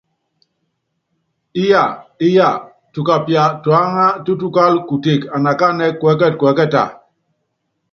[1.61, 1.83] Íya
[2.27, 2.49] íya,
[2.93, 6.83] tukapia tuáŋá tútukála kuteke anakánɛ́ kuɛ́kɛtɛ kuɛ́kɛta?